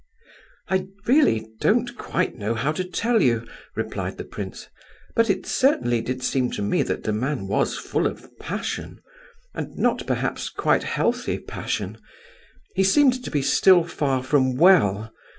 "I 0.67 0.87
really 1.05 1.45
don't 1.59 1.95
quite 1.95 2.35
know 2.35 2.55
how 2.55 2.71
to 2.71 2.83
tell 2.83 3.21
you," 3.21 3.47
replied 3.75 4.17
the 4.17 4.23
prince, 4.23 4.67
"but 5.15 5.29
it 5.29 5.45
certainly 5.45 6.01
did 6.01 6.23
seem 6.23 6.49
to 6.53 6.63
me 6.63 6.81
that 6.81 7.03
the 7.03 7.13
man 7.13 7.45
was 7.47 7.77
full 7.77 8.07
of 8.07 8.35
passion, 8.39 8.99
and 9.53 9.77
not, 9.77 10.07
perhaps, 10.07 10.49
quite 10.49 10.81
healthy 10.81 11.37
passion. 11.37 11.99
He 12.73 12.83
seemed 12.83 13.23
to 13.23 13.29
be 13.29 13.43
still 13.43 13.83
far 13.83 14.23
from 14.23 14.55
well. 14.57 15.13